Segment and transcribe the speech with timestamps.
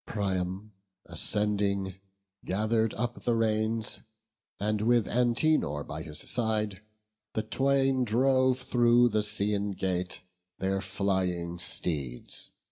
[0.07, 0.71] Priam,
[1.05, 1.93] ascending,
[2.43, 4.01] gather'd up the reins,
[4.59, 6.81] And with Antenor by his side,
[7.35, 10.23] the twain Drove through the Scaean gate
[10.57, 12.49] their flying steeds.